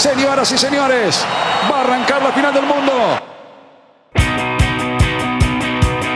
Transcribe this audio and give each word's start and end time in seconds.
Señoras 0.00 0.50
y 0.50 0.56
señores, 0.56 1.26
va 1.70 1.76
a 1.76 1.80
arrancar 1.82 2.22
la 2.22 2.32
final 2.32 2.54
del 2.54 2.64
mundo. 2.64 3.20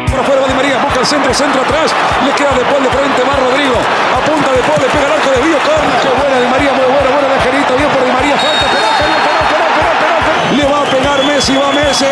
Por 0.09 0.21
afuera 0.21 0.41
va 0.41 0.49
Di 0.49 0.55
María, 0.55 0.79
busca 0.79 1.01
el 1.01 1.07
centro, 1.07 1.35
centro 1.35 1.61
atrás. 1.61 1.93
Le 2.25 2.33
queda 2.33 2.53
de 2.57 2.65
Paul 2.65 2.83
de 2.83 2.89
frente, 2.89 3.21
va 3.29 3.37
Rodrigo. 3.37 3.77
Apunta 4.17 4.53
de 4.53 4.63
Paul, 4.65 4.81
le 4.81 4.89
pega 4.89 5.05
el 5.05 5.13
arco 5.13 5.31
de 5.33 5.37
Río 5.37 5.59
Corna. 5.61 6.01
Qué 6.01 6.09
buena 6.17 6.41
Di 6.41 6.49
María, 6.49 6.73
muy 6.73 6.87
buena, 6.87 7.11
buena 7.13 7.29
de 7.29 7.35
Angelito. 7.35 7.77
Bien 7.77 7.91
por 7.91 8.05
Di 8.07 8.11
María, 8.11 8.37
falta, 8.39 8.67
penal, 8.73 8.95
penal, 8.97 9.21
penal, 9.21 9.45
penal, 9.53 9.85
penal. 10.01 10.57
Le 10.57 10.65
va 10.65 10.81
a 10.81 10.85
pegar 10.85 11.25
Messi, 11.25 11.55
va 11.55 11.73
Messi. 11.73 12.07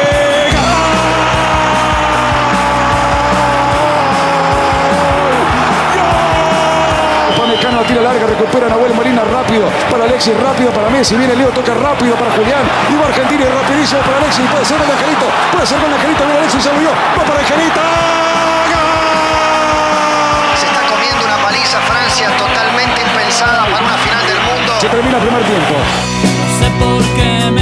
La 7.72 7.88
tira 7.88 8.02
larga, 8.02 8.26
recupera 8.26 8.68
Nahuel 8.68 8.94
Molina 8.94 9.11
rápido 9.52 9.68
para 9.90 10.04
Alexis, 10.04 10.40
rápido 10.40 10.70
para 10.70 10.88
Messi, 10.88 11.14
viene 11.16 11.36
Leo, 11.36 11.48
toca 11.50 11.74
rápido 11.74 12.14
para 12.16 12.30
Julián, 12.32 12.62
y 12.88 12.96
va 12.96 13.06
Argentina 13.06 13.44
y 13.44 13.48
rapidísimo 13.48 14.00
para 14.00 14.16
Alexis, 14.18 14.46
puede 14.50 14.64
ser 14.64 14.78
con 14.78 14.90
Angelito, 14.90 15.26
puede 15.52 15.66
ser 15.66 15.78
con 15.78 15.92
Angelito, 15.92 16.24
viene 16.24 16.38
Alexis, 16.38 16.62
se 16.62 16.72
movió, 16.72 16.90
va 16.90 17.24
para 17.24 17.40
Angelito. 17.40 17.80
Se 20.56 20.66
está 20.66 20.80
comiendo 20.88 21.24
una 21.24 21.36
paliza 21.44 21.78
Francia 21.80 22.28
totalmente 22.38 23.02
impensada 23.02 23.64
para 23.66 23.84
una 23.84 23.98
final 23.98 24.26
del 24.26 24.40
mundo. 24.40 24.72
Se 24.80 24.88
termina 24.88 25.16
el 25.18 25.22
primer 25.22 25.42
tiempo. 25.44 25.74
No 25.76 26.44
sé 26.58 26.66
por 26.80 27.02
qué 27.14 27.50
me 27.50 27.61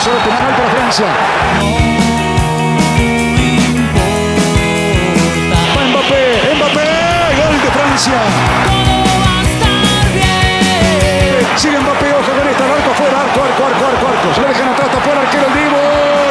eso 0.00 0.16
es 0.16 0.22
penal 0.24 0.52
para 0.56 0.70
Francia. 0.70 1.06
Va 5.76 5.82
Mbappé, 5.92 6.22
Mbappé, 6.56 6.88
gol 7.36 7.56
de 7.60 7.70
Francia. 7.76 8.18
Sigue 11.56 11.78
Mbappé, 11.80 12.06
ojo 12.16 12.32
con 12.32 12.48
esta, 12.48 12.64
arco 12.64 12.90
afuera, 12.96 13.16
arco, 13.20 13.40
arco, 13.44 13.62
arco, 13.68 13.84
arco, 13.92 14.06
arco. 14.08 14.28
Se 14.34 14.40
lo 14.40 14.48
dejan 14.48 14.68
atrás, 14.72 14.88
tapó 14.88 15.12
el 15.12 15.18
arquero 15.20 15.44
el 15.44 15.54
Divo. 15.60 15.80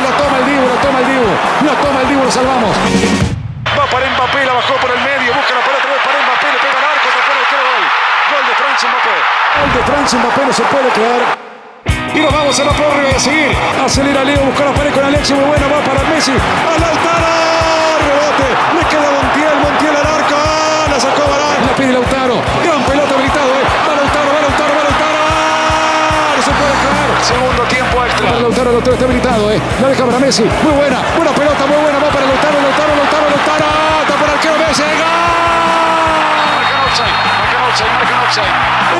La 0.01 0.11
toma 0.17 0.37
el 0.39 0.45
Divo, 0.49 0.65
la 0.65 0.81
toma 0.81 0.99
el 0.99 1.05
Divo. 1.05 1.29
La 1.61 1.73
toma 1.77 2.01
el 2.01 2.07
Divo, 2.09 2.23
lo 2.25 2.31
salvamos. 2.31 2.73
Va 2.73 3.85
para 3.85 4.09
Mbappé, 4.09 4.45
la 4.49 4.53
bajó 4.57 4.73
por 4.81 4.89
el 4.89 5.01
medio, 5.05 5.29
busca 5.29 5.53
la 5.53 5.61
pelota, 5.61 5.85
para 6.09 6.17
Mbappé, 6.25 6.47
le 6.49 6.57
pega 6.57 6.77
el 6.81 6.87
arco, 6.89 7.07
tapó 7.13 7.29
el 7.29 7.37
arquero, 7.37 7.63
gol. 7.69 7.85
Gol 8.33 8.43
de 8.49 8.55
Francia, 8.57 8.85
Mbappé. 8.89 9.15
Gol 9.61 9.69
de 9.77 9.81
Francia, 9.85 10.15
Mbappé, 10.17 10.41
no 10.49 10.53
se 10.57 10.63
puede 10.73 10.89
creer. 10.89 11.48
Y 12.19 12.21
nos 12.21 12.33
vamos 12.33 12.59
a 12.59 12.65
la 12.65 12.71
prórroga 12.73 13.09
y 13.09 13.15
a 13.15 13.19
seguir. 13.19 13.55
Acelera 13.79 14.25
Leo, 14.25 14.43
busca 14.43 14.65
la 14.65 14.73
pared 14.73 14.91
con 14.91 15.05
Alexis, 15.05 15.37
muy 15.37 15.45
buena, 15.45 15.67
va 15.71 15.79
para 15.79 16.03
Messi. 16.11 16.35
Al 16.35 16.83
altar, 16.83 17.23
rebote. 18.03 18.49
Le 18.75 18.83
queda 18.91 19.07
Montiel, 19.07 19.55
Montiel 19.63 19.95
al 19.95 20.03
arco. 20.19 20.35
¡Ah! 20.35 20.91
La 20.91 20.99
sacó 20.99 21.23
Barán. 21.31 21.63
La 21.63 21.71
pide 21.79 21.93
Lautaro. 21.95 22.43
Gran 22.59 22.83
pelota 22.83 23.15
habilitado, 23.15 23.47
eh. 23.55 23.63
Va 23.87 23.95
Lautaro, 23.95 24.29
va 24.35 24.39
Lautaro, 24.43 24.73
va 24.75 24.83
Lautaro. 24.83 25.15
¡Ah! 25.15 26.35
No 26.35 26.43
se 26.43 26.51
puede 26.59 26.75
creer. 26.83 27.09
Segundo 27.23 27.63
tiempo 27.71 27.95
extra. 28.03 28.27
Para 28.27 28.43
Lautaro, 28.43 28.67
Lautaro 28.75 28.95
está 28.99 29.05
habilitado, 29.07 29.43
eh. 29.55 29.59
La 29.79 29.87
deja 29.87 30.03
para 30.03 30.19
Messi. 30.19 30.43
Muy 30.43 30.75
buena, 30.75 30.99
buena 31.15 31.31
pelota, 31.31 31.63
muy 31.71 31.79
buena. 31.79 32.03
Va 32.03 32.09
para 32.11 32.25
Lautaro, 32.27 32.57
Lautaro, 32.59 32.99
Lautaro, 32.99 33.25
Lautaro. 33.31 33.63
Está 34.03 34.13
por 34.19 34.27
el 34.27 34.35
arquero 34.35 34.59
Messi. 34.59 34.83
¡Gol! 34.83 35.39
El 36.67 36.75
árbitro 36.83 37.87
marca 37.95 38.98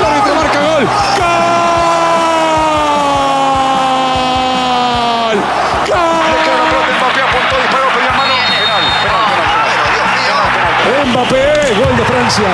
Mbappé, 11.20 11.52
gol 11.76 11.98
de 11.98 12.06
Francia. 12.06 12.48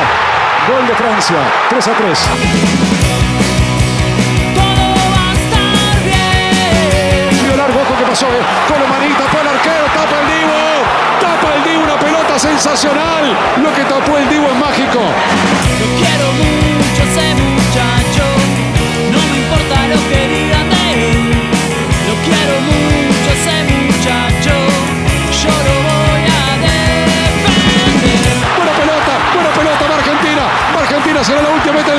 Gol 0.67 0.87
de 0.87 0.95
Francia. 0.95 1.37
3 1.69 1.87
a 1.87 1.91
3. 1.91 2.19
Todo 4.55 5.03
va 5.13 5.29
a 5.29 5.33
estar 5.33 6.03
bien. 6.03 7.29
Tiro 7.29 7.55
largo, 7.57 7.79
ojo 7.79 7.95
que 7.95 8.05
pasó, 8.05 8.25
eh. 8.25 8.41
Colomani 8.67 9.13
tapó 9.13 9.37
el 9.41 9.47
arquero, 9.49 9.85
tapa 9.93 10.17
el 10.19 10.27
Divo. 10.33 10.57
Tapa 11.21 11.53
el 11.53 11.63
Divo, 11.63 11.83
una 11.83 11.99
pelota 11.99 12.39
sensacional. 12.39 13.37
Lo 13.61 13.71
que 13.71 13.83
tapó 13.83 14.17
el 14.17 14.27
Divo 14.29 14.47
es 14.47 14.55
mágico. 14.57 14.99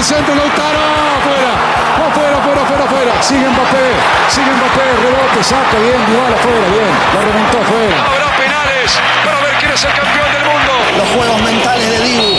Centro. 0.06 0.34
Lautaro, 0.34 0.78
afuera. 1.18 1.52
Afuera, 2.06 2.38
afuera, 2.38 2.62
afuera, 2.62 2.84
afuera. 2.84 3.12
Sigue 3.22 3.48
Mbappé, 3.48 3.86
sigue 4.30 4.52
Mbappé. 4.54 4.84
Rebote, 5.02 5.42
saca 5.42 5.78
bien. 5.82 5.98
Dybala 6.06 6.36
afuera, 6.36 6.66
bien. 6.70 6.90
La 7.14 7.20
remontó 7.26 7.58
afuera. 7.58 7.96
Habrá 8.06 8.28
penales 8.38 8.90
para 9.24 9.40
ver 9.40 9.54
quién 9.58 9.72
es 9.72 9.84
el 9.84 9.92
campeón 9.92 10.30
del 10.32 10.44
mundo. 10.46 10.72
Los 10.98 11.08
juegos 11.10 11.42
mentales 11.42 11.90
de 11.90 11.98
Dibu. 12.06 12.35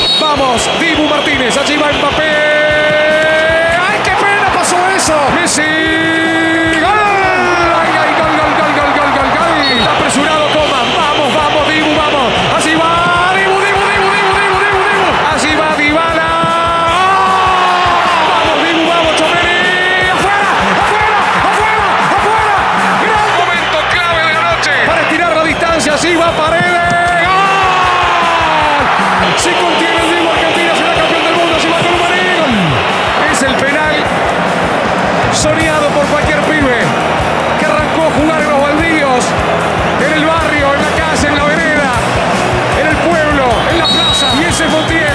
Plaza. 44.58 44.64
Y 44.64 44.64
ese 44.64 44.66
es 44.66 44.72
Montiel. 44.72 45.07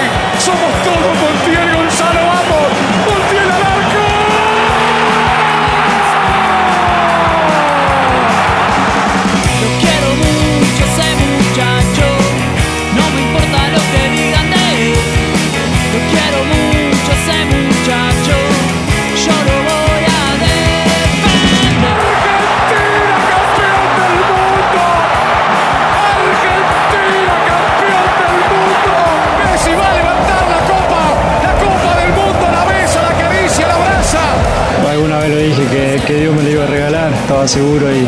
Estaba 37.43 37.47
seguro 37.47 37.91
y, 37.91 38.07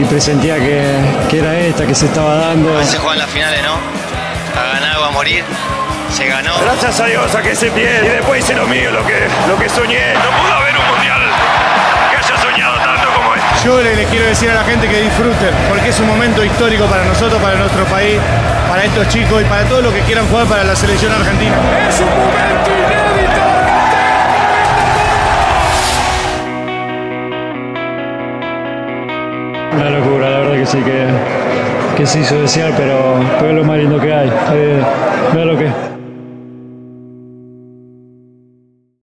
y 0.00 0.04
presentía 0.04 0.56
que, 0.56 0.82
que 1.28 1.38
era 1.38 1.58
esta, 1.58 1.86
que 1.86 1.94
se 1.94 2.06
estaba 2.06 2.36
dando. 2.36 2.82
Se 2.84 2.98
juegan 2.98 3.18
las 3.18 3.30
finales, 3.30 3.60
¿no? 3.62 3.74
A 3.74 4.64
ganar 4.74 4.98
o 4.98 5.04
a 5.04 5.10
morir. 5.10 5.44
Se 6.12 6.26
ganó. 6.26 6.52
Gracias 6.60 7.00
a 7.00 7.06
Dios 7.06 7.34
a 7.34 7.42
que 7.42 7.54
se 7.54 7.70
pierde 7.70 8.06
y 8.06 8.10
después 8.10 8.42
hice 8.44 8.54
lo 8.54 8.66
mío, 8.66 8.90
lo 8.90 9.04
que, 9.06 9.28
lo 9.48 9.58
que 9.58 9.68
soñé. 9.68 10.14
No 10.14 10.30
pudo 10.30 10.52
haber 10.54 10.74
un 10.76 10.86
mundial 10.94 11.20
que 12.10 12.16
haya 12.16 12.42
soñado 12.42 12.76
tanto 12.78 13.08
como 13.14 13.34
este. 13.34 13.64
Yo 13.64 13.82
le, 13.82 13.96
le 13.96 14.04
quiero 14.06 14.26
decir 14.26 14.50
a 14.50 14.54
la 14.54 14.64
gente 14.64 14.88
que 14.88 15.02
disfruten, 15.02 15.50
porque 15.68 15.88
es 15.88 16.00
un 16.00 16.06
momento 16.06 16.44
histórico 16.44 16.86
para 16.86 17.04
nosotros, 17.04 17.40
para 17.42 17.56
nuestro 17.56 17.84
país, 17.86 18.18
para 18.68 18.84
estos 18.84 19.08
chicos 19.08 19.42
y 19.42 19.44
para 19.44 19.64
todos 19.64 19.82
los 19.82 19.92
que 19.92 20.00
quieran 20.02 20.26
jugar 20.28 20.46
para 20.46 20.64
la 20.64 20.76
selección 20.76 21.12
argentina. 21.12 21.56
Es 21.88 22.00
un 22.00 22.08
momento 22.08 22.97
Una 29.78 29.90
locura, 29.90 30.28
la 30.28 30.38
verdad 30.40 30.54
que 30.54 30.66
sí, 30.66 30.78
que, 30.78 31.06
que 31.96 32.04
se 32.04 32.18
hizo 32.18 32.40
desear, 32.40 32.72
pero, 32.76 32.98
pero 33.38 33.50
es 33.50 33.56
lo 33.58 33.64
más 33.64 33.78
lindo 33.78 34.00
que 34.00 34.12
hay. 34.12 34.28
Eh, 34.52 34.82
lo 35.34 35.56
que 35.56 35.68